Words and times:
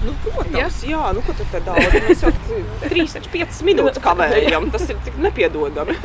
Nu, 0.00 0.14
protams, 0.24 0.78
jā, 0.80 0.94
jā 0.94 1.00
nu, 1.12 1.20
ko 1.26 1.34
tu 1.36 1.44
te 1.52 1.60
daudz? 1.64 1.92
Mēs 2.06 2.22
jau 2.24 2.30
3-5 2.88 3.58
minūtes 3.68 4.00
kavējam, 4.06 4.70
tas 4.72 4.86
ir 4.88 4.96
tik 5.04 5.18
nepiedodami. 5.20 5.96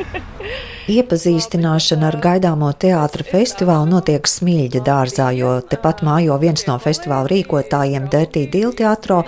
Iepazīstināšana 0.92 2.10
ar 2.10 2.18
gaidāmo 2.22 2.68
teātra 2.76 3.24
festivālu 3.26 3.88
notiek 3.94 4.28
Smilģa 4.28 4.84
dārzā, 4.84 5.30
jo 5.34 5.56
tepat 5.64 6.04
mājo 6.06 6.36
viens 6.42 6.66
no 6.68 6.76
festivāla 6.82 7.30
rīkotājiem 7.32 8.10
Dirty 8.12 8.44
Deal 8.52 8.76
teatro. 8.76 9.22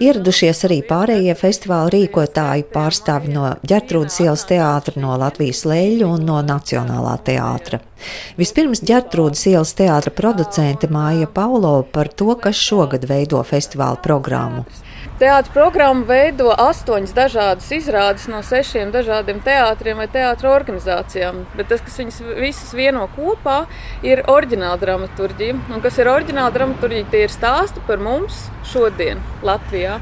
Ieradušies 0.00 0.64
arī 0.70 0.80
pārējie 0.86 1.34
festivāla 1.38 1.90
rīkotāji, 1.92 2.68
pārstāvi 2.72 3.34
no 3.34 3.56
Ģertrūdas 3.66 4.22
ielas 4.22 4.46
teātra, 4.48 5.02
no 5.02 5.18
Latvijas 5.18 5.66
Leļu 5.66 6.14
un 6.14 6.28
no 6.30 6.38
Nacionālā 6.46 7.18
teātra. 7.26 7.82
Vispirms 8.38 8.82
ģērtrūdas 8.88 9.44
ielas 9.50 9.74
teātra 9.78 10.12
producente 10.14 10.88
Māja 10.92 11.28
Paulo 11.30 11.82
par 11.94 12.08
to, 12.08 12.32
kas 12.40 12.58
šogad 12.58 13.06
veido 13.10 13.42
festivāla 13.46 14.00
programmu. 14.02 14.64
Teātris 15.22 15.52
programmu 15.54 16.06
veido 16.08 16.48
astoņas 16.50 17.12
dažādas 17.14 17.68
izrādes 17.76 18.24
no 18.32 18.40
sešiem 18.42 18.90
dažādiem 18.94 19.38
teātriem 19.44 20.00
vai 20.00 20.08
teātris 20.10 20.50
organizācijām. 20.50 21.44
Bet 21.54 21.68
tas, 21.70 21.84
kas 21.84 22.00
viņas 22.00 22.18
visas 22.40 22.72
vieno 22.74 23.04
kopā, 23.14 23.60
ir 24.02 24.24
oriģināla 24.26 24.80
dramaturgija. 24.82 25.60
Un 25.70 25.84
kas 25.84 26.00
ir 26.02 26.10
oriģināla 26.10 26.50
dramaturgija, 26.56 27.06
tie 27.12 27.26
ir 27.28 27.34
stāsti 27.34 27.84
par 27.86 28.02
mums 28.02 28.48
šodien 28.72 29.22
Latvijā. 29.46 30.00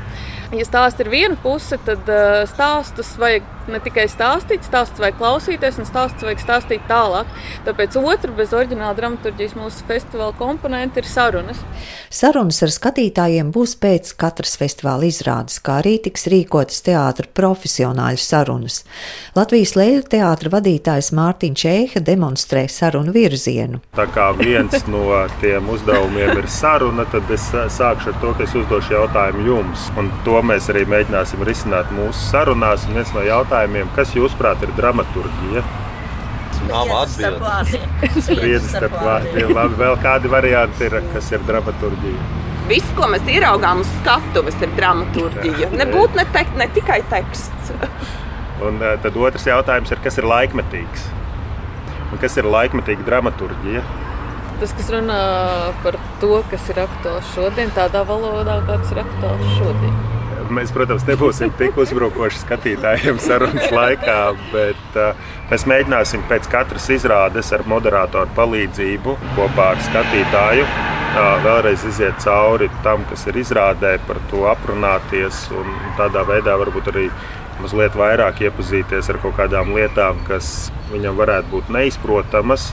Ja 0.57 0.65
stāsts 0.66 1.05
ir 1.05 1.12
viena 1.12 1.37
puse, 1.38 1.77
tad 1.87 2.09
uh, 2.10 2.41
stāstus 2.51 3.12
vajag 3.21 3.45
ne 3.69 3.80
tikai 3.82 4.06
stāstīt, 4.10 4.64
stāstus 4.66 5.00
vajag 5.02 5.19
klausīties, 5.20 5.78
un 5.80 5.88
stāstus 5.88 6.24
vajag 6.24 6.42
stāstīt 6.42 6.87
tālāk. 6.88 7.28
Tāpēc 7.66 7.98
otra 8.01 8.32
bez 8.37 8.55
oriģināla 8.56 8.96
dramaturgijas 8.96 9.56
mūsu 9.59 9.84
festivāla 9.88 10.34
komponenta 10.38 11.02
ir 11.02 11.09
sarunas. 11.09 11.60
Sarunas 12.10 12.60
ar 12.65 12.73
skatītājiem 12.74 13.52
būs 13.54 13.77
pēc 13.80 14.15
katras 14.20 14.56
festivāla 14.60 15.09
izrādes, 15.10 15.60
kā 15.62 15.80
arī 15.82 15.98
tiks 16.06 16.27
rīkotas 16.30 16.80
teātra 16.87 17.29
profesionāļu 17.37 18.23
sarunas. 18.23 18.82
Latvijas 19.37 19.76
Leļu 19.79 20.07
teātra 20.16 20.54
vadītājs 20.57 21.13
Mārtiņš 21.16 21.60
Čēha 21.60 22.04
demonstrē 22.04 22.65
sarunu 22.73 23.13
virzienu. 23.13 23.82
Tā 23.98 24.07
kā 24.15 24.30
viens 24.38 24.87
no 24.88 25.04
tiem 25.42 25.68
uzdevumiem 25.68 26.38
ir 26.40 26.48
saruna, 26.51 27.04
tad 27.13 27.29
es 27.35 27.51
sākšu 27.52 28.15
ar 28.15 28.20
to, 28.23 28.32
ka 28.38 28.46
es 28.46 28.57
uzdošu 28.57 28.96
jautājumu 28.96 29.45
jums. 29.45 29.90
Un 30.01 30.09
to 30.24 30.40
mēs 30.46 30.70
arī 30.73 30.87
mēģināsim 30.88 31.45
risināt 31.45 31.90
mūsu 31.95 32.30
sarunās. 32.30 32.87
Un 32.88 32.96
viens 32.96 33.13
no 33.13 33.24
jautājumiem 33.26 33.49
jautājumiem, 33.51 33.88
kas 33.96 34.12
jūsuprāt 34.15 34.62
ir 34.62 34.70
dramaturgija? 34.76 35.62
Nav 36.68 36.90
atbildīgs. 37.01 38.26
Spriedzes 38.26 38.70
starp 38.70 38.95
vārdiem. 39.02 39.51
Labi, 39.57 39.79
vēl 39.80 39.96
kādi 40.02 40.30
varianti 40.30 40.87
ir, 40.87 41.01
kas 41.15 41.32
ir 41.32 41.42
dramaturgija? 41.48 42.29
Viss, 42.68 42.92
ko 42.95 43.09
mēs 43.10 43.26
ieraugām 43.26 43.80
uz 43.82 43.90
skatuves, 43.98 44.54
ir 44.62 44.70
dramaturgija. 44.76 45.70
Nebūtu 45.74 46.20
ne, 46.20 46.26
te, 46.30 46.45
ne 46.60 46.68
tikai 46.76 47.01
teksts. 47.10 47.73
Un 48.66 48.79
eh, 48.84 48.95
tad 49.02 49.16
otrs 49.16 49.48
jautājums 49.48 49.90
ir, 49.90 50.02
kas 50.04 50.20
ir 50.20 50.29
laikmetīgs? 50.30 51.09
Un 52.12 52.23
kas 52.23 52.37
ir 52.38 52.46
laikmetīga 52.46 53.07
dramaturgija? 53.09 53.82
Tas, 54.60 54.76
kas 54.76 54.92
runā 54.92 55.18
par 55.82 55.96
to, 56.23 56.35
kas 56.52 56.70
ir 56.70 56.82
aktuāls 56.85 57.35
šodien, 57.35 57.73
tādā 57.74 58.04
valodā, 58.07 58.60
kāds 58.68 58.92
ir 58.92 59.02
aktuāls 59.02 59.54
šodien. 59.57 60.20
Mēs, 60.51 60.73
protams, 60.74 61.04
nebūsim 61.06 61.52
tik 61.59 61.76
uzbrukoši 61.79 62.40
skatītājiem 62.43 63.20
sarunas 63.23 63.70
laikā, 63.70 64.20
bet 64.50 64.97
uh, 64.98 65.28
mēs 65.50 65.66
mēģināsim 65.70 66.25
pēc 66.31 66.48
katras 66.50 66.88
izrādes 66.91 67.53
ar 67.54 67.62
moderatoru 67.70 68.34
palīdzību 68.38 69.15
kopā 69.37 69.75
ar 69.76 69.84
skatītāju 69.91 70.66
vēlreiz 71.44 71.84
iziet 71.88 72.20
cauri 72.22 72.69
tam, 72.84 73.03
kas 73.10 73.26
ir 73.26 73.41
izrādē, 73.41 73.98
par 74.06 74.20
to 74.31 74.44
aprunāties 74.50 75.48
un 75.54 75.66
tādā 75.98 76.22
veidā 76.28 76.54
varbūt 76.60 76.91
arī 76.92 77.09
mazliet 77.60 77.97
vairāk 77.98 78.41
iepazīties 78.47 79.10
ar 79.10 79.19
kaut 79.22 79.37
kādām 79.37 79.75
lietām, 79.75 80.20
kas 80.28 80.70
viņam 80.92 81.19
varētu 81.19 81.50
būt 81.50 81.72
neizprotamas. 81.75 82.70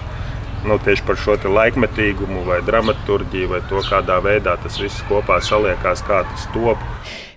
Nu, 0.67 0.77
tieši 0.81 1.05
par 1.05 1.17
šo 1.21 1.37
laikmetīgumu, 1.37 2.43
vai 2.45 2.61
dramaturgiju, 2.65 3.49
vai 3.53 3.61
to, 3.69 3.81
kādā 3.85 4.17
veidā 4.23 4.57
tas 4.61 4.79
viss 4.81 5.05
kopā 5.09 5.39
saliekās, 5.41 6.01
kā 6.05 6.23
tas 6.27 6.47
top. 6.53 6.81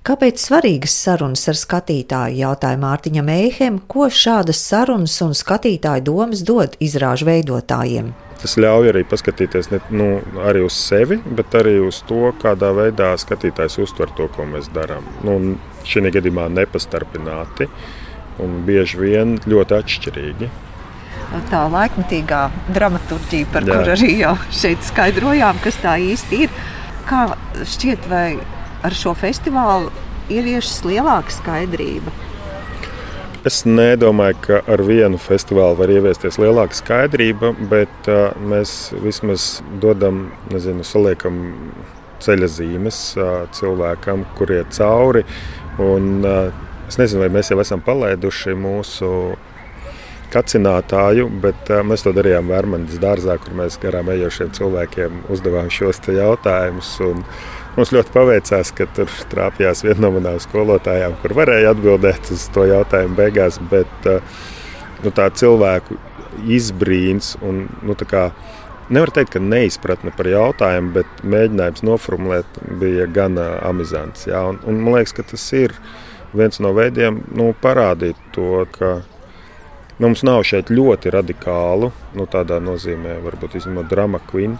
Kāpēc 0.01 0.41
svarīgas 0.41 0.95
sarunas 0.97 1.43
ar 1.51 1.59
skatītāju? 1.61 2.39
jautāja 2.41 2.79
Mārtiņa 2.81 3.21
Mēhem, 3.21 3.75
ko 3.85 4.07
šādas 4.09 4.63
sarunas 4.71 5.19
un 5.21 5.35
skatītāju 5.37 6.07
domas 6.07 6.41
dod 6.49 6.77
izrāžu 6.81 7.27
veidotājiem. 7.29 8.07
Tas 8.41 8.55
ļauj 8.57 8.89
arī 8.95 9.03
paskatīties 9.05 9.67
ne, 9.69 9.81
nu, 9.93 10.07
arī 10.49 10.63
uz 10.65 10.73
sevi, 10.73 11.19
bet 11.37 11.53
arī 11.61 11.75
uz 11.85 11.99
to, 12.09 12.31
kādā 12.41 12.71
veidā 12.79 13.11
skatītājs 13.21 13.77
uztver 13.85 14.09
to, 14.17 14.31
ko 14.33 14.47
mēs 14.49 14.71
darām. 14.73 15.05
Nu, 15.27 15.35
šī 15.85 16.09
gadījumā 16.15 16.47
nepastarpināti 16.55 17.69
un 18.41 18.63
bieži 18.65 19.03
vien 19.03 19.35
ļoti 19.45 19.77
atšķirīgi. 19.83 20.49
Tā 21.51 21.61
laikmatīgā 21.75 22.41
dramaturgija, 22.73 23.51
par 23.53 23.69
kuru 23.69 23.93
arī 23.93 24.15
jau 24.23 24.33
šeit 24.63 24.81
skaidrojām, 24.89 25.61
kas 25.61 25.77
tā 25.85 25.99
īsti 26.01 26.41
ir. 26.47 26.57
Kā 27.11 27.27
šķiet, 27.69 28.09
vai 28.09 28.25
ar 28.87 28.97
šo 28.97 29.13
festivālu 29.19 29.91
ieviešas 30.33 30.83
lielāka 30.87 31.35
skaidrība? 31.35 32.13
Es 33.49 33.63
nedomāju, 33.65 34.37
ka 34.45 34.59
ar 34.69 34.83
vienu 34.85 35.17
festivālu 35.21 35.79
var 35.79 35.93
ieviesties 35.93 36.37
lielāka 36.41 36.77
skaidrība, 36.77 37.55
bet 37.71 38.09
uh, 38.13 38.35
mēs 38.37 38.93
vismaz 39.01 39.63
dodam, 39.81 40.27
nezinu, 40.53 40.85
saliekam 40.85 41.39
ceļa 42.21 42.51
zīmes 42.53 42.99
uh, 43.17 43.47
cilvēkam, 43.57 44.27
kur 44.37 44.53
iet 44.53 44.75
cauri. 44.77 45.25
Un, 45.81 46.19
uh, 46.21 46.51
es 46.89 47.01
nezinu, 47.01 47.25
vai 47.25 47.31
mēs 47.39 47.49
jau 47.53 47.57
esam 47.65 47.81
palaiduši 47.85 48.53
mūsu 48.61 49.15
kacinātāju, 50.35 51.31
bet 51.41 51.73
uh, 51.73 51.81
mēs 51.81 52.05
to 52.05 52.13
darījām 52.17 52.53
Vērmanas 52.53 53.01
dārzā, 53.01 53.39
kur 53.41 53.57
mēs 53.57 53.81
garām 53.81 54.13
ejošiem 54.13 54.53
cilvēkiem 54.61 55.25
uzdevām 55.33 55.73
šos 55.73 56.05
jautājumus. 56.13 56.93
Un, 57.09 57.25
uh, 57.25 57.60
Mums 57.77 57.93
ļoti 57.95 58.11
paveicās, 58.11 58.73
ka 58.75 58.89
tur 58.97 59.11
trāpījās 59.31 59.85
viena 59.87 60.03
no 60.03 60.09
manām 60.17 60.41
skolotājām, 60.43 61.15
kur 61.23 61.37
varēja 61.39 61.71
atbildēt 61.71 62.33
uz 62.35 62.49
to 62.55 62.65
jautājumu 62.67 63.15
beigās. 63.21 63.61
Bet 63.71 64.09
eh, 64.11 64.41
nu, 65.05 65.13
tā 65.15 65.29
cilvēku 65.31 65.99
izbrīns 66.51 67.37
un 67.47 67.69
nu, 67.87 67.95
kā, 67.95 68.31
nevar 68.91 69.15
teikt, 69.15 69.37
ka 69.37 69.45
neizpratne 69.45 70.11
par 70.17 70.29
jautājumu, 70.33 70.91
bet 70.99 71.23
mēģinājums 71.23 71.87
noformulēt 71.87 72.61
bija 72.81 73.07
gan 73.11 73.39
uh, 73.39 73.61
amizants. 73.69 74.27
Jā, 74.27 74.43
un, 74.51 74.59
un 74.67 74.83
man 74.83 74.99
liekas, 74.99 75.15
ka 75.15 75.27
tas 75.31 75.47
ir 75.55 75.75
viens 76.35 76.59
no 76.63 76.75
veidiem 76.75 77.23
nu, 77.39 77.53
parādīt 77.63 78.19
to, 78.35 78.65
ka 78.75 78.97
nu, 79.01 80.09
mums 80.09 80.25
nav 80.27 80.43
šeit 80.49 80.75
ļoti 80.75 81.15
radikālu, 81.15 81.93
nu, 82.19 82.27
tādā 82.31 82.59
nozīmē, 82.63 83.21
varbūt 83.27 83.61
izņemot 83.61 83.91
drama 83.91 84.23
queen 84.31 84.59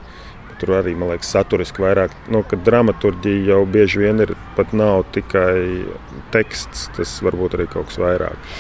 Tur 0.61 0.75
arī, 0.77 0.93
man 0.99 1.15
liekas, 1.15 1.31
saturiski 1.33 1.81
vairāk, 1.81 2.13
nu, 2.33 2.43
ka 2.45 2.59
dramaturgija 2.61 3.55
jau 3.55 3.63
bieži 3.65 4.03
vien 4.03 4.21
ir 4.27 4.35
pat 4.59 4.75
nav 4.77 5.07
tikai 5.15 5.87
teksts, 6.35 6.91
tas 6.99 7.15
varbūt 7.25 7.57
arī 7.57 7.67
kaut 7.73 7.89
kas 7.89 8.01
vairāk. 8.03 8.53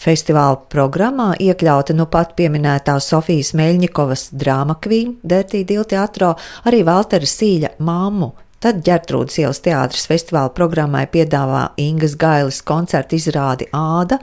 Festivāla 0.00 0.56
programmā 0.72 1.34
iekļauta 1.44 1.92
nu 1.92 2.06
pat 2.08 2.32
pieminētā 2.38 2.94
Sofijas 3.04 3.50
Meļņikovas 3.58 4.30
drāma 4.40 4.78
kvīņa, 4.80 5.18
Dērtī 5.32 5.64
Dilteatro, 5.68 6.30
arī 6.70 6.80
Valtera 6.88 7.28
Sīļa 7.28 7.74
māmu. 7.84 8.30
Tad 8.60 8.80
ģērtrūdas 8.84 9.36
ielas 9.40 9.60
teātris 9.64 10.06
festivāla 10.08 10.52
programmai 10.56 11.06
piedāvā 11.08 11.70
Ingas 11.80 12.14
Gailis 12.20 12.62
koncertu 12.64 13.16
izrādi 13.16 13.68
Āda 13.76 14.20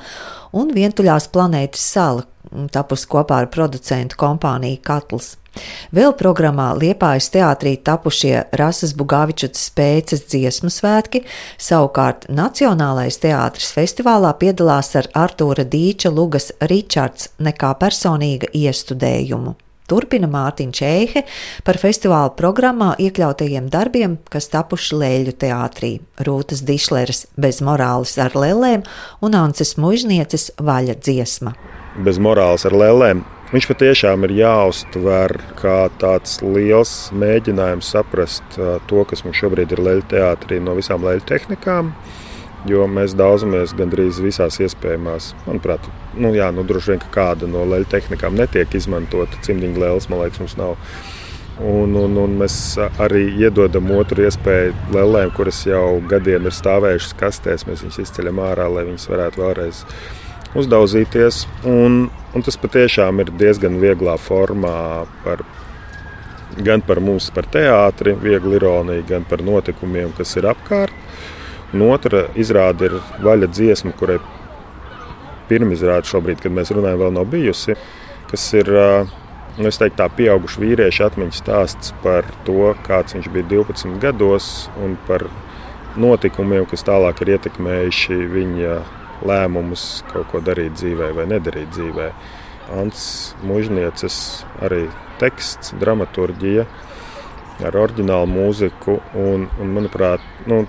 un 0.58 0.74
Vientuļās 0.74 1.30
planētas 1.34 1.86
sala, 1.94 2.26
tapus 2.72 3.06
kopā 3.10 3.44
ar 3.44 3.52
producentu 3.54 4.18
kompāniju 4.20 4.82
Katls. 4.84 5.36
Vēl 5.96 6.14
programmā 6.18 6.72
Liepājas 6.78 7.30
teātrī 7.34 7.76
tapušie 7.82 8.48
Rasas 8.60 8.94
Bugāvičutas 8.98 9.68
spēces 9.72 10.26
dziesmu 10.30 10.72
svētki, 10.74 11.24
savukārt 11.58 12.28
Nacionālais 12.30 13.20
teātris 13.24 13.72
festivālā 13.76 14.34
piedalās 14.40 14.94
ar 15.00 15.10
Artūra 15.18 15.66
Dīča 15.66 16.14
Lugas 16.14 16.52
Ričards 16.62 17.32
nekā 17.42 17.74
personīga 17.82 18.52
iestudējumu. 18.54 19.56
Turpina 19.88 20.28
Mārtiņš 20.28 20.80
Čēhe 20.82 21.22
par 21.64 21.80
festivāla 21.80 22.34
programmā 22.36 22.90
iekļautajiem 23.00 23.70
darbiem, 23.72 24.18
kas 24.28 24.50
tapuši 24.52 25.00
Lēļu 25.00 25.34
teātrī- 25.40 25.94
Rūtas 26.28 26.66
Dišleres 26.68 27.26
bez 27.38 27.62
morāles 27.64 28.18
ar 28.20 28.36
lēlēm 28.36 28.84
un 29.22 29.32
Ances 29.36 29.78
Mužnieces 29.80 30.52
vaļa 30.60 31.00
dziesma. 31.00 31.56
Bez 32.06 32.22
morāles 32.22 32.68
ar 32.70 32.76
lēlēm 32.78 33.26
Viņš 33.48 33.64
patiešām 33.64 34.26
ir 34.28 34.34
jāuztver 34.42 35.32
kā 35.56 35.86
tāds 36.02 36.42
liels 36.44 36.90
mēģinājums 37.16 37.92
saprast 37.94 38.58
to, 38.90 39.04
kas 39.08 39.24
mums 39.24 39.40
šobrīd 39.40 39.72
ir 39.72 39.80
leļu 39.86 40.04
teātrī 40.12 40.58
no 40.60 40.74
visām 40.76 41.06
leļu 41.08 41.24
tehnikām. 41.30 41.94
Jo 42.68 42.90
mēs 42.92 43.16
daudzamies 43.16 43.72
gandrīz 43.78 44.20
visās 44.20 44.60
iespējamās. 44.66 45.30
Manuprāt, 45.46 45.88
nu, 46.20 46.34
jā, 46.36 46.50
nu, 46.52 46.68
droši 46.68 46.98
vien 46.98 47.08
kāda 47.14 47.48
no 47.48 47.64
leļu 47.72 47.88
tehnikām 47.94 48.36
netiek 48.36 48.76
izmantota. 48.76 49.40
Cimdiņa 49.48 49.80
lēlas, 49.86 50.10
man 50.12 50.26
liekas, 50.26 50.44
mums 50.44 50.60
nav 50.60 50.76
Un, 51.58 51.96
un, 51.98 52.12
un 52.22 52.36
mēs 52.38 52.56
arī 53.02 53.24
iedodam 53.42 53.88
otru 53.96 54.28
iespēju 54.28 54.76
lēlēm, 54.94 55.32
kuras 55.34 55.64
jau 55.66 55.96
gadiem 56.06 56.46
ir 56.46 56.54
stāvējušas 56.54 57.16
kastēs. 57.18 57.66
Mēs 57.66 57.82
viņus 57.82 58.04
izceļam 58.04 58.44
ārā, 58.46 58.68
lai 58.70 58.84
viņas 58.92 59.08
varētu 59.10 59.42
vēlreiz 59.42 59.80
uzdauzīties. 60.58 61.44
Un, 61.70 62.08
un 62.36 62.46
tas 62.46 62.60
patiešām 62.60 63.24
ir 63.24 63.34
diezgan 63.40 63.78
vieglā 63.82 64.18
formā 64.22 65.06
par, 65.24 65.44
gan 66.64 66.84
par 66.86 67.02
mums, 67.04 67.30
par 67.34 67.50
teātri, 67.54 68.16
viegli 68.22 68.58
ironija, 68.60 69.06
gan 69.10 69.28
par 69.30 69.44
notikumiem, 69.46 70.14
kas 70.18 70.36
ir 70.40 70.50
apkārt. 70.50 70.96
Un 71.76 71.84
otra 71.90 72.26
izrāde 72.40 72.88
ir 72.88 73.00
vaļa 73.24 73.52
dziesma, 73.52 73.92
kurai 74.00 74.18
pirmizrāde 75.48 76.08
šobrīd, 76.08 76.42
kad 76.44 76.54
mēs 76.56 76.72
runājam, 76.76 77.02
vēl 77.04 77.16
nav 77.20 77.32
bijusi. 77.32 77.76
Kas 78.28 78.52
ir 78.56 78.72
Nu, 79.58 79.72
teiktu, 79.74 79.98
tā 79.98 80.06
pieauguša 80.14 80.60
vīrieša 80.62 81.06
atmiņas 81.10 81.40
stāsts 81.42 81.94
par 82.04 82.28
to, 82.46 82.76
kāds 82.86 83.16
viņš 83.16 83.30
bija 83.34 83.48
12 83.56 83.96
gados 84.04 84.68
un 84.86 84.94
par 85.08 85.24
notikumiem, 85.98 86.68
kas 86.70 86.86
tālāk 86.86 87.24
ir 87.24 87.32
ietekmējuši 87.34 88.18
viņa 88.36 88.76
lēmumus 89.26 90.04
kaut 90.12 90.30
ko 90.32 90.42
darīt 90.44 90.78
dzīvē 90.78 91.14
vai 91.18 91.28
nedarīt 91.30 91.72
dzīvē. 91.76 92.10
Ants 92.78 93.04
Mužnieces 93.48 94.18
arī 94.62 94.88
teksts, 95.22 95.74
dramaturgija 95.80 96.68
ar 97.66 97.78
oriģinālu 97.80 98.28
mūziku 98.30 99.00
un, 99.18 99.48
un 99.58 99.72
manuprāt, 99.74 100.22
nu, 100.50 100.66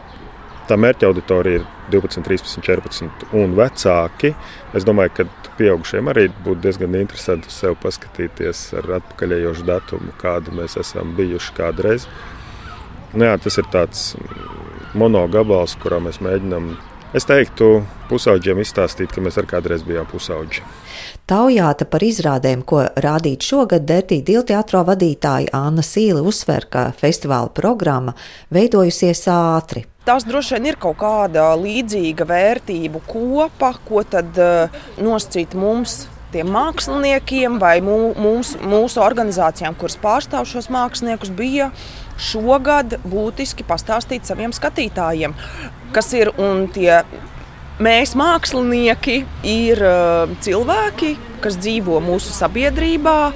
Tā 0.69 0.77
mērķa 0.77 1.09
auditorija 1.09 1.63
ir 1.63 1.69
12, 1.89 2.21
13, 2.27 2.61
14 2.61 3.31
un 3.41 3.55
vecāki. 3.57 4.35
Es 4.77 4.85
domāju, 4.85 5.15
ka 5.17 5.25
pieaugušiem 5.57 6.11
arī 6.13 6.27
būtu 6.45 6.61
diezgan 6.67 6.99
interesanti 6.99 7.49
sev 7.53 7.79
paskatīties 7.81 8.61
ar 8.77 8.91
atpakaļējošu 8.99 9.65
datumu, 9.65 10.13
kādu 10.21 10.53
mēs 10.59 10.77
esam 10.81 11.15
bijuši 11.17 11.55
kādreiz. 11.57 12.05
Nu, 13.15 13.25
jā, 13.25 13.39
tas 13.41 13.57
ir 13.57 13.71
tāds 13.73 14.03
monogabals, 14.99 15.79
kurā 15.81 16.03
mēs 16.05 16.21
mēģinām 16.25 16.75
Es 17.17 17.25
teiktu, 17.25 17.87
pusauģiem 18.11 18.59
izstāstīt, 18.61 19.09
ka 19.15 19.23
mēs 19.25 19.39
ar 19.41 19.47
kādreiz 19.49 19.81
bijām 19.87 20.05
pusauģi. 20.11 20.61
Taujāta 21.29 21.87
par 21.89 22.05
izrādēm, 22.05 22.61
ko 22.69 22.83
rādīt 23.01 23.47
šogad, 23.49 23.87
Dērtī 23.89 24.19
Dilteātro 24.25 24.83
vadītāja 24.85 25.49
Anna 25.57 25.85
Sīle 25.85 26.21
uzsver, 26.21 26.67
ka 26.69 26.91
festivāla 26.99 27.49
programma 27.57 28.13
veidojusies 28.53 29.25
ātri. 29.33 29.87
Tas 30.05 30.29
droši 30.29 30.59
vien 30.59 30.69
ir 30.69 30.79
kaut 30.81 31.01
kāda 31.01 31.49
līdzīga 31.57 32.29
vērtību 32.29 33.01
kopa, 33.09 33.73
ko 33.89 34.05
tad 34.05 34.37
uh, 34.45 34.79
noscīt 35.01 35.57
mums 35.57 36.03
tiem 36.33 36.53
māksliniekiem 36.53 37.57
vai 37.61 37.79
mūsu, 37.85 38.61
mūsu 38.69 39.01
organizācijām, 39.01 39.77
kuras 39.81 39.97
pārstāv 40.01 40.45
šos 40.49 40.69
māksliniekus, 40.73 41.33
bija 41.33 41.71
šogad 42.21 42.99
būtiski 43.09 43.65
pastāstīt 43.65 44.29
saviem 44.29 44.53
skatītājiem, 44.53 45.37
kas 45.95 46.13
ir 46.17 46.33
tie. 46.75 47.03
Mēs, 47.79 48.17
mākslinieki, 48.19 49.21
ir 49.47 49.79
uh, 49.87 50.31
cilvēki, 50.43 51.13
kas 51.45 51.55
dzīvo 51.63 52.01
mūsu 52.03 52.33
sabiedrībā, 52.35 53.31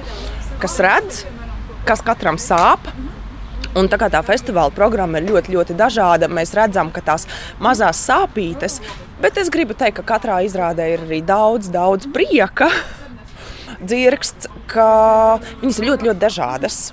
kas 0.59 0.75
redz, 0.83 1.21
kas 1.87 2.03
katram 2.03 2.35
sāp. 2.35 2.89
Un 3.79 3.87
tā 3.89 3.97
kā 3.97 4.09
tā 4.11 4.19
festivāla 4.21 4.69
programma 4.75 5.21
ir 5.21 5.31
ļoti, 5.31 5.55
ļoti 5.55 5.77
dažāda, 5.79 6.27
mēs 6.29 6.51
redzam, 6.53 6.91
ka 6.93 7.01
tās 7.01 7.23
mazās 7.63 8.03
sāpītes, 8.05 8.81
bet 9.23 9.39
es 9.41 9.49
gribu 9.49 9.73
teikt, 9.79 10.01
ka 10.01 10.11
katrā 10.11 10.41
izrādē 10.45 10.91
ir 10.91 11.07
arī 11.07 11.23
daudz, 11.25 11.71
daudz 11.73 12.11
prieka. 12.13 12.67
Dzirksts, 13.87 14.51
ka 14.69 14.89
viņas 15.63 15.79
ir 15.79 15.89
ļoti, 15.89 16.11
ļoti 16.11 16.21
dažādas 16.27 16.83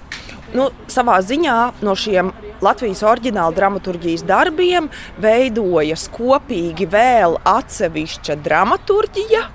nu, 0.56 0.70
savā 0.91 1.19
ziņā 1.25 1.56
no 1.87 1.94
šiem 1.99 2.32
Latvijas 2.61 3.02
oriģināla 3.06 3.56
dramaturgijas 3.56 4.25
darbiem 4.29 4.91
veidojas 5.20 6.08
kopīgi 6.12 6.88
vēl 6.91 7.38
atsevišķa 7.49 8.37
dramaturgija 8.44 9.47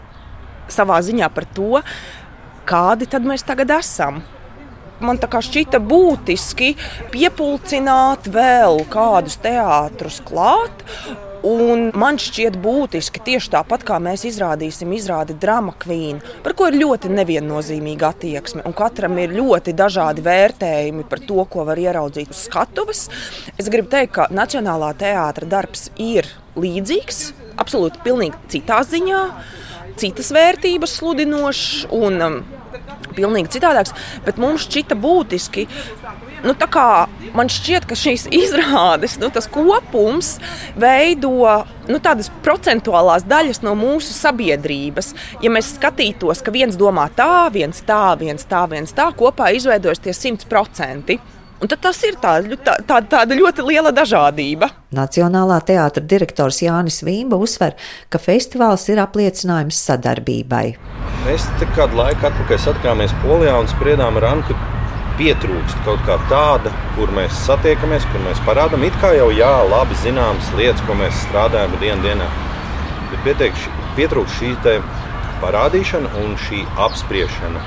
savā 0.71 1.01
ziņā 1.05 1.29
par 1.33 1.45
to, 1.53 1.81
kādi 2.65 3.05
tad 3.09 3.27
mēs 3.27 3.45
tagad 3.45 3.75
esam. 3.77 4.23
Man 5.03 5.19
tā 5.19 5.27
kā 5.29 5.41
šķita 5.43 5.81
būtiski 5.83 6.71
piepulcināt 7.11 8.29
vēl 8.31 8.85
kādus 8.89 9.35
teātrus 9.43 10.21
klāt 10.25 10.85
Un 11.45 11.91
man 11.93 12.17
šķiet 12.17 12.55
būtiski 12.57 13.21
tieši 13.25 13.51
tāpat 13.53 13.83
kā 13.85 13.99
mēs 14.01 14.23
izrādīsim 14.25 14.89
izrādi 14.97 15.35
drama 15.37 15.75
kvīnu, 15.77 16.23
par 16.41 16.55
ko 16.57 16.71
ir 16.71 16.79
ļoti 16.79 17.11
neviennozīmīga 17.13 18.09
attieksme. 18.09 18.63
Un 18.65 18.73
katram 18.73 19.19
ir 19.21 19.35
ļoti 19.35 19.75
dažādi 19.77 20.25
vērtējumi 20.25 21.05
par 21.11 21.21
to, 21.27 21.37
ko 21.51 21.67
var 21.67 21.81
ieraudzīt 21.81 22.33
uz 22.33 22.47
skatuves. 22.47 23.05
Es 23.59 23.69
gribu 23.69 23.91
teikt, 23.93 24.15
ka 24.17 24.27
Nacionālā 24.33 24.95
teātra 24.97 25.45
darbs 25.49 25.91
ir 26.01 26.31
līdzīgs, 26.57 27.21
absolūti 27.61 28.01
pilnīgi 28.07 28.41
citā 28.55 28.81
ziņā, 28.87 29.21
citas 30.01 30.33
vērtības 30.33 30.97
sludinošs 30.97 31.67
un 31.93 32.21
um, 32.25 32.39
pilnīgi 33.15 33.53
citādāks. 33.59 33.93
Bet 34.25 34.41
mums 34.41 34.65
šķita 34.65 34.97
būtiski 34.99 35.67
nu, 36.45 36.55
man 37.35 37.51
šķiet, 37.51 37.87
ka 37.89 37.97
šīs 37.97 38.27
izrādes, 38.33 39.17
nu, 39.21 39.31
tas 39.33 39.47
kopums 39.51 40.35
veido 40.79 41.33
nu, 41.89 41.99
tādas 41.99 42.31
procentuālās 42.45 43.25
daļas 43.27 43.63
no 43.65 43.75
mūsu 43.77 44.13
sabiedrības. 44.15 45.13
Ja 45.43 45.51
mēs 45.53 45.75
skatītos, 45.75 46.43
ka 46.45 46.53
viens 46.55 46.77
domā 46.79 47.09
tā, 47.15 47.47
viens 47.53 47.81
tā, 47.85 48.15
viens 48.19 48.45
tā, 48.49 48.65
viens 48.71 48.93
tā, 48.95 49.11
kopā 49.17 49.51
izveidojas 49.57 50.03
tie 50.05 50.15
simts 50.15 50.47
procenti. 50.49 51.19
Un 51.63 51.71
tas 51.71 52.01
ir 52.03 52.17
tā, 52.19 52.33
tā, 52.67 52.73
tā, 52.83 52.97
tāda 53.09 53.35
ļoti 53.37 53.63
liela 53.63 53.93
dažādība. 53.95 54.67
Nacionālā 54.93 55.61
teātra 55.65 56.03
direktors 56.03 56.59
Jānis 56.61 56.99
Vīmba 57.07 57.39
uzsver, 57.39 57.77
ka 58.11 58.19
festivāls 58.19 58.83
ir 58.91 58.99
apliecinājums 59.01 59.79
sadarbībai. 59.87 60.65
Mēs 61.23 61.47
kādu 61.77 62.03
laiku 62.03 62.27
atpakaļ 62.27 62.61
satikāmies 62.67 63.15
Polijā 63.23 63.55
un 63.63 63.71
spriedām 63.71 64.19
ar 64.19 64.33
Anku 64.35 64.57
pietrūkst 65.19 65.79
kaut 65.85 66.01
kā 66.07 66.17
tāda, 66.31 66.71
kur 66.95 67.11
mēs 67.15 67.35
satiekamies, 67.45 68.05
kur 68.11 68.23
mēs 68.25 68.41
parādām 68.47 68.83
it 68.87 68.95
kā 69.01 69.13
jau 69.15 69.29
jā, 69.35 69.53
labi 69.71 69.97
zināmas 70.03 70.51
lietas, 70.57 70.83
ko 70.87 70.97
mēs 70.99 71.23
strādājam 71.27 71.75
dienas 71.81 72.03
dienā. 72.05 72.27
Bet 73.25 73.41
pietrūkst 73.97 74.41
šī 74.41 74.53
parādīšana 75.41 76.11
un 76.21 76.37
šī 76.45 76.63
apspriešana. 76.87 77.63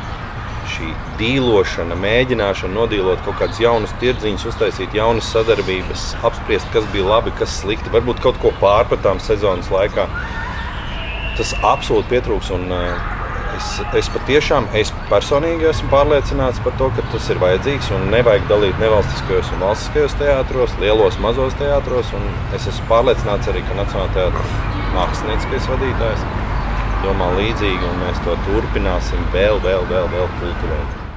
Šī 0.68 0.90
dīlošana, 1.16 1.96
mēģināšana 1.96 2.76
nodīlot 2.76 3.22
kaut 3.24 3.38
kādus 3.40 3.60
jaunus 3.62 3.94
tirdziņus, 4.02 4.44
uztaisīt 4.50 4.96
jaunas 4.96 5.30
sadarbības, 5.32 6.10
apspriest, 6.28 6.68
kas 6.74 6.84
bija 6.92 7.08
labi, 7.08 7.32
kas 7.38 7.56
slikti, 7.62 7.92
varbūt 7.94 8.20
kaut 8.24 8.36
ko 8.42 8.52
pārpratām 8.60 9.22
sezonas 9.24 9.72
laikā. 9.72 10.04
Tas 11.38 11.54
absolūti 11.64 12.12
pietrūks. 12.12 12.52
Un, 12.58 12.68
uh, 12.74 13.17
Es, 13.58 13.68
es 13.98 14.08
patiešām, 14.14 14.68
es 14.78 14.92
personīgi 15.10 15.66
esmu 15.72 15.88
pārliecināts 15.90 16.60
par 16.62 16.76
to, 16.78 16.92
ka 16.94 17.02
tas 17.10 17.26
ir 17.32 17.40
vajadzīgs 17.42 17.88
un 17.96 18.04
nevajag 18.12 18.44
dalīt 18.50 18.78
nevalstiskajos 18.78 19.50
un 19.56 19.64
valstiskajos 19.64 20.14
teātros, 20.20 20.76
lielos, 20.82 21.18
mazos 21.24 21.56
teātros. 21.58 22.12
Es 22.54 22.68
esmu 22.70 22.86
pārliecināts 22.92 23.50
arī, 23.50 23.64
ka 23.66 23.80
Nacionālajā 23.80 24.14
teātrī 24.14 24.86
mākslinieckais 24.94 25.68
vadītājs 25.72 26.24
domā 27.02 27.32
līdzīgi, 27.40 27.82
un 27.90 28.00
mēs 28.04 28.22
to 28.22 28.38
turpināsim 28.46 29.28
vēl, 29.34 29.58
vēl, 29.66 29.84
vēl, 29.90 30.10
vēl 30.14 30.32
kultivēt. 30.38 31.07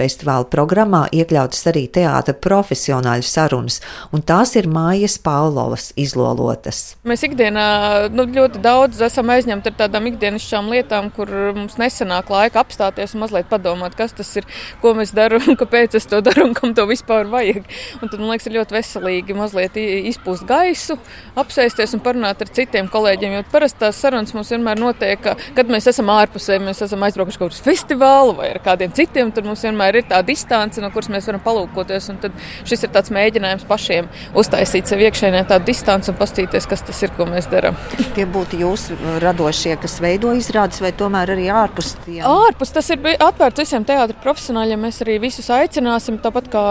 Festivāla 0.00 0.46
programmā 0.48 1.02
iekļautas 1.12 1.66
arī 1.68 1.82
teātra 1.92 2.32
profesionāļu 2.32 3.26
sarunas, 3.26 3.80
un 4.16 4.22
tās 4.24 4.54
ir 4.56 4.68
mājas 4.70 5.18
Pāvlovas 5.20 5.90
izlolotas. 6.00 6.94
Mēs 7.04 7.24
ikdienā 7.26 7.66
nu, 8.14 8.24
ļoti 8.24 8.62
daudz 8.64 9.02
esam 9.04 9.32
aizņemti 9.34 9.68
ar 9.72 9.76
tādām 9.82 10.08
ikdienišķām 10.08 10.70
lietām, 10.72 11.10
kur 11.12 11.28
mums 11.56 11.76
nesanāk 11.80 12.30
laika 12.32 12.62
apstāties 12.62 13.12
un 13.14 13.24
mazliet 13.26 13.50
padomāt, 13.50 13.96
kas 13.98 14.16
tas 14.16 14.30
ir, 14.40 14.48
ko 14.80 14.94
mēs 14.96 15.12
darām, 15.16 15.44
kāpēc 15.60 15.98
es 16.00 16.08
to 16.08 16.22
daru 16.24 16.48
un 16.48 16.56
kam 16.56 16.72
to 16.76 16.86
vispār 16.88 17.28
vajag. 17.28 17.68
Un 18.00 18.08
tad 18.08 18.16
man 18.22 18.32
liekas, 18.32 18.48
ir 18.48 18.56
ļoti 18.56 18.78
veselīgi 18.78 19.36
mazliet 19.36 19.76
izpūst 19.80 20.48
gaisu, 20.48 20.96
apsēsties 21.40 21.92
un 21.98 22.04
parunāt 22.04 22.40
ar 22.40 22.54
citiem 22.56 22.88
kolēģiem. 22.92 23.36
Jo 23.36 23.44
parasti 23.52 23.84
tās 23.84 24.00
sarunas 24.00 24.32
mums 24.36 24.52
vienmēr 24.54 24.80
notiek, 24.80 25.30
kad 25.56 25.72
mēs 25.72 25.90
esam 25.92 26.08
ārpusē, 26.14 26.60
mēs 26.62 26.80
esam 26.86 27.04
aizbraukuši 27.06 27.40
kaut 27.42 27.56
uz 27.56 27.62
festivālu 27.64 28.36
vai 28.38 28.52
ar 28.54 28.62
kādiem 28.64 28.94
citiem. 28.96 29.32
Tad 29.34 29.48
mums 29.48 29.64
vienmēr 29.66 29.89
tomēr 29.90 30.02
ir 30.02 30.08
tā 30.08 30.20
distance, 30.22 30.80
no 30.80 30.90
kuras 30.90 31.10
mēs 31.10 31.26
varam 31.26 31.42
palūkoties. 31.42 32.10
Tad 32.20 32.32
šis 32.68 32.84
ir 32.86 32.90
tāds 32.94 33.10
mēģinājums 33.10 33.66
pašiem 33.68 34.08
uztaisīt 34.38 34.86
sev 34.86 35.00
iekšēnē 35.02 35.42
tādu 35.48 35.66
distanci 35.66 36.10
un 36.10 36.18
paskatīties, 36.18 36.68
kas 36.70 36.82
tas 36.86 37.02
ir, 37.02 37.10
ko 37.16 37.26
mēs 37.26 37.48
darām. 37.50 37.76
Tie 38.14 38.26
būtu 38.26 38.60
jūsu 38.60 38.96
radošie, 39.22 39.76
kas 39.80 39.98
veido 40.02 40.32
izrādes, 40.36 40.80
vai 40.82 40.92
tomēr 40.92 41.34
arī 41.34 41.48
ārpus 41.50 41.94
tiem? 42.04 42.22
Ārpus 42.26 42.74
tas 42.74 42.90
ir 42.90 43.00
atvērts 43.18 43.64
visiem 43.64 43.86
teātriem 43.86 44.20
profesionāļiem. 44.22 44.84
Mēs 44.86 45.00
arī 45.04 45.18
visus 45.22 45.50
aicināsim, 45.54 46.20
tāpat 46.22 46.50
kā 46.52 46.64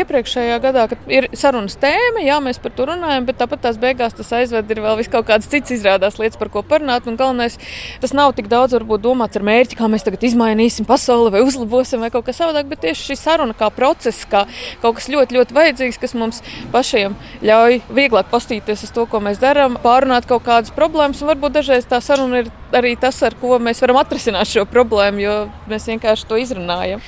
iepriekšējā 0.00 0.58
gadā, 0.64 0.88
kad 0.92 1.10
ir 1.12 1.28
sarunas 1.36 1.78
tēma, 1.80 2.24
jā, 2.24 2.40
mēs 2.42 2.60
par 2.62 2.74
to 2.74 2.88
runājam, 2.90 3.28
bet 3.28 3.38
tāpat 3.42 3.66
tās 3.68 3.80
beigās 3.80 4.16
tas 4.16 4.32
aizved 4.40 4.70
ir 4.70 4.82
vēl 4.84 5.02
kaut 5.12 5.28
kādas 5.28 5.50
citas 5.50 5.74
izrādās 5.76 6.18
lietas, 6.18 6.38
par 6.40 6.50
ko 6.50 6.64
parunāt. 6.66 7.06
Un 7.10 7.18
galvenais, 7.20 7.58
tas 8.02 8.14
nav 8.16 8.32
tik 8.38 8.48
daudz 8.50 8.74
varbūt 8.76 9.04
domāts 9.04 9.38
ar 9.38 9.44
mērķi, 9.46 9.78
kā 9.78 9.88
mēs 9.90 10.06
tagad 10.06 10.24
izmainīsim 10.26 10.86
pasauli 10.88 11.34
vai 11.34 11.42
uzlabosim 11.44 12.02
vai 12.04 12.10
kaut 12.14 12.24
kas 12.28 12.40
savādāk 12.40 12.63
savādāk, 12.64 12.68
bet 12.68 12.80
tieši 12.80 13.12
šī 13.12 13.16
saruna 13.16 13.54
kā 13.54 13.70
process, 13.70 14.24
kā 14.26 14.46
kaut 14.80 14.96
kas 14.96 15.08
ļoti, 15.08 15.36
ļoti 15.36 15.54
vajadzīgs, 15.54 16.00
kas 16.00 16.14
mums 16.14 16.42
pašiem 16.72 17.14
ļauj 17.42 17.82
vieglāk 17.90 18.30
pastīties 18.30 18.84
uz 18.84 18.92
to, 18.92 19.06
ko 19.06 19.20
mēs 19.20 19.38
darām, 19.38 19.78
pārunāt 19.82 20.26
kaut 20.26 20.44
kādas 20.44 20.72
problēmas, 20.74 21.22
un 21.22 21.28
varbūt 21.28 21.54
dažreiz 21.54 21.86
tā 21.86 22.00
saruna 22.00 22.42
ir 22.42 22.50
arī 22.72 22.96
tas, 22.96 23.22
ar 23.22 23.34
ko 23.40 23.58
mēs 23.58 23.80
varam 23.80 24.00
atrisināt 24.00 24.48
šo 24.48 24.64
problēmu, 24.66 25.20
jo 25.20 25.48
mēs 25.68 25.86
vienkārši 25.88 26.26
to 26.28 26.36
izrunājam. 26.36 27.00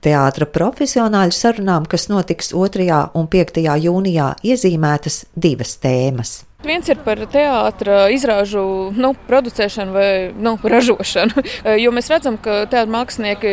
Teātra 0.00 0.46
profesionāļu 0.46 1.34
sarunām, 1.36 1.84
kas 1.84 2.08
notiks 2.08 2.54
2. 2.54 2.88
un 3.14 3.26
5. 3.28 3.60
jūnijā, 3.60 4.34
iezīmētas 4.42 5.26
divas 5.36 5.76
tēmas. 5.76 6.49
Viens 6.60 6.84
ir 6.92 6.98
par 7.00 7.16
teātra 7.32 8.10
izrāžu 8.12 8.62
nu, 8.92 9.14
producēšanu 9.24 9.94
vai 9.94 10.08
nu, 10.36 10.58
ražošanu. 10.60 11.40
Jo 11.80 11.92
mēs 11.94 12.10
redzam, 12.10 12.36
ka 12.40 12.66
teātris 12.68 12.92
mākslinieki 12.92 13.52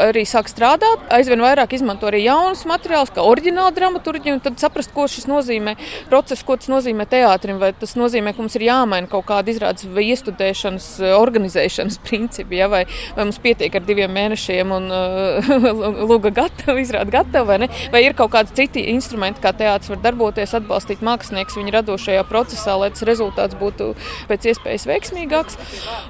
arī 0.00 0.24
sāk 0.28 0.50
strādāt, 0.50 1.06
aizvien 1.14 1.40
vairāk 1.40 1.72
izmanto 1.76 2.08
arī 2.08 2.24
jaunus 2.24 2.64
materiālus, 2.68 3.12
kā 3.14 3.24
oriģinālu 3.24 3.72
dramaturgiju. 3.76 4.40
Tad 4.44 4.60
saprast, 4.60 4.92
ko 4.92 5.06
šis 5.08 5.24
nozīmē, 5.30 5.76
process, 6.10 6.44
ko 6.44 6.58
tas 6.60 6.68
nozīmē 6.72 7.06
teātrim. 7.08 7.60
Vai 7.62 7.70
tas 7.78 7.94
nozīmē, 7.96 8.34
ka 8.34 8.44
mums 8.44 8.58
ir 8.58 8.66
jāmaina 8.66 9.08
kaut 9.08 9.24
kāda 9.30 9.52
izrādes 9.52 9.88
vai 9.88 10.04
iestudēšanas, 10.12 10.88
organizēšanas 11.16 12.00
principi, 12.04 12.60
ja? 12.60 12.68
vai, 12.72 12.84
vai 13.16 13.28
mums 13.28 13.40
pietiek 13.44 13.72
ar 13.72 13.86
diviem 13.88 14.12
mēnešiem 14.12 14.76
un 14.76 14.90
uh, 14.92 15.50
lūga 16.10 16.34
gatava, 16.42 16.76
izrāda 16.82 17.16
gatava, 17.20 17.54
vai, 17.54 17.60
ne? 17.64 17.70
vai 17.94 18.04
ir 18.04 18.18
kaut 18.18 18.34
kādi 18.36 18.56
citi 18.60 18.84
instrumenti, 18.92 19.40
kā 19.44 19.54
teātris 19.56 19.94
var 19.94 20.02
darboties, 20.04 20.56
atbalstīt 20.60 21.04
māksliniekus 21.04 21.60
viņa 21.60 21.78
radošajā 21.78 22.24
procesā, 22.24 22.33
lai 22.34 22.90
tas 22.94 23.04
rezultāts 23.06 23.58
būtu 23.58 23.92
pēc 24.30 24.48
iespējas 24.52 24.86
veiksmīgāks. 24.90 25.58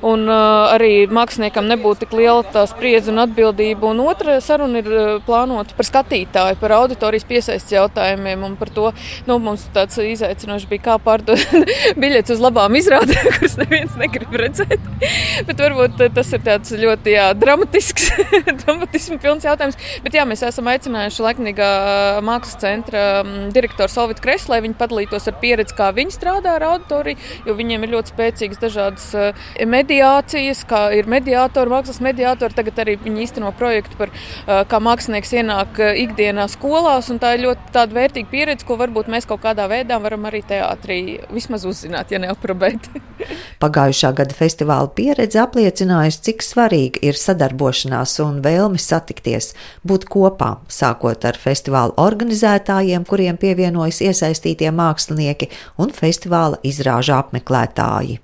Un 0.07 0.27
uh, 0.29 0.73
arī 0.75 1.07
māksliniekam 1.11 1.69
nebūtu 1.71 2.05
tik 2.05 2.15
liela 2.19 2.45
tā 2.55 2.65
spriedze 2.71 3.13
un 3.13 3.23
atbildība. 3.25 3.91
Un 3.93 4.03
otra 4.05 4.39
saruna 4.45 4.81
ir 4.83 4.91
uh, 4.91 5.03
plānota 5.25 5.77
par 5.77 5.89
skatītāju, 5.89 6.59
par 6.61 6.77
auditorijas 6.79 7.27
piesaistes 7.29 7.75
jautājumiem 7.75 8.45
un 8.49 8.57
par 8.61 8.73
to, 8.75 8.91
nu, 9.29 9.39
mums 9.43 9.67
tāds 9.75 9.99
izaicinošs 10.03 10.69
bija, 10.71 10.85
kā 10.89 10.99
pārdot 11.03 11.41
biļetes 12.03 12.37
uz 12.37 12.43
labām 12.43 12.77
izrādēm, 12.79 13.31
kuras 13.37 13.59
neviens 13.61 13.97
negrib 14.01 14.35
redzēt. 14.45 14.91
Bet 15.49 15.61
varbūt 15.61 16.01
uh, 16.01 16.13
tas 16.15 16.33
ir 16.35 16.45
tāds 16.45 16.75
ļoti 16.79 17.17
jā, 17.17 17.29
dramatisks, 17.39 18.11
dramatismu 18.65 19.21
pilns 19.23 19.47
jautājums. 19.47 19.79
Bet 20.05 20.17
jā, 20.17 20.27
mēs 20.29 20.45
esam 20.47 20.69
aicinājuši 20.73 21.25
Laiknīgā 21.25 21.71
uh, 21.75 22.23
mākslas 22.25 22.61
centra 22.63 23.05
um, 23.23 23.33
direktoru 23.55 23.93
Solvitu 23.93 24.25
Kresu, 24.25 24.51
lai 24.53 24.61
viņi 24.65 24.79
padalītos 24.79 25.29
ar 25.31 25.39
pieredzi, 25.43 25.77
kā 25.77 25.91
viņi 25.97 26.14
strādā 26.15 26.57
ar 26.59 26.67
auditoriju, 26.73 27.19
jo 27.49 27.57
viņiem 27.59 27.87
ir 27.87 27.95
ļoti 27.97 28.15
spēcīgas 28.15 28.63
dažādas 28.63 29.07
uh, 29.19 29.47
mediācijas, 29.67 30.65
kā 30.69 30.87
ir 30.97 31.11
mediātori, 31.11 31.73
mākslas 31.73 32.01
mediātori. 32.05 32.57
Tagad 32.57 32.83
arī 32.85 32.97
viņi 33.03 33.27
īsteno 33.27 33.53
projektu 33.59 33.99
par 34.01 34.13
uh, 34.13 34.63
kā 34.69 34.81
mākslinieks 34.83 35.35
ienāk 35.41 35.81
uh, 35.83 35.93
ikdienā 36.05 36.47
skolās, 36.53 37.11
un 37.13 37.21
tā 37.23 37.35
ir 37.37 37.47
ļoti 37.49 37.87
vērtīga 37.95 38.31
pieredze, 38.31 38.67
ko 38.67 38.79
varbūt 38.81 39.11
mēs 39.13 39.29
kaut 39.29 39.43
kādā 39.45 39.67
veidā 39.71 39.99
varam 40.03 40.27
arī 40.29 40.43
teātrī 40.47 40.99
vismaz 41.33 41.67
uzzināt, 41.69 42.13
ja 42.15 42.21
neaprobēt. 42.23 42.89
Pagājušā 43.63 44.13
gada 44.19 44.37
festivāla 44.37 44.91
pieredze 44.97 45.41
apliecinājusi, 45.43 46.23
cik 46.29 46.45
svarīga 46.45 47.03
ir 47.09 47.19
sadarbošanās 47.19 48.17
un 48.25 48.41
vēlme 48.45 48.81
satikties, 48.81 49.53
būt 49.87 50.07
kopā, 50.13 50.55
sākot 50.73 51.25
ar 51.29 51.39
festivāla 51.41 51.95
organizētājiem, 52.01 53.07
kuriem 53.09 53.39
pievienojas 53.41 54.03
iesaistītie 54.05 54.71
mākslinieki 54.75 55.51
un 55.81 55.93
festivāla 56.05 56.61
izrāžu 56.67 57.17
apmeklētāji. 57.17 58.21